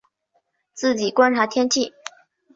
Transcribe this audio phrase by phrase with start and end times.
[0.73, 1.93] 自己观察天气